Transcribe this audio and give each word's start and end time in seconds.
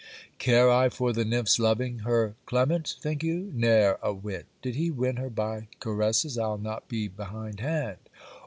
Care 0.39 0.67
I 0.71 0.89
for 0.89 1.13
the 1.13 1.23
nymph's 1.23 1.59
loving 1.59 1.99
her 1.99 2.33
Clement, 2.47 2.95
think 3.01 3.21
you? 3.21 3.51
ne'er 3.53 3.99
a 4.01 4.11
whit! 4.11 4.47
Did 4.63 4.73
he 4.73 4.89
win 4.89 5.17
her 5.17 5.29
by 5.29 5.67
caresses, 5.79 6.39
I'll 6.39 6.57
not 6.57 6.87
be 6.87 7.07
behind 7.07 7.59
hand. 7.59 7.99